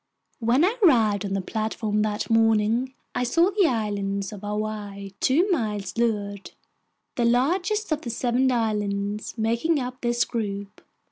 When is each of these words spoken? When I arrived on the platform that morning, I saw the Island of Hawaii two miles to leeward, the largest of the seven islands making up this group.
When 0.39 0.65
I 0.65 0.77
arrived 0.81 1.25
on 1.25 1.33
the 1.33 1.41
platform 1.41 2.01
that 2.01 2.27
morning, 2.27 2.95
I 3.13 3.23
saw 3.23 3.51
the 3.51 3.67
Island 3.67 4.27
of 4.33 4.41
Hawaii 4.41 5.11
two 5.19 5.47
miles 5.51 5.91
to 5.93 6.01
leeward, 6.07 6.51
the 7.17 7.25
largest 7.25 7.91
of 7.91 8.01
the 8.01 8.09
seven 8.09 8.51
islands 8.51 9.37
making 9.37 9.79
up 9.79 10.01
this 10.01 10.25
group. 10.25 10.81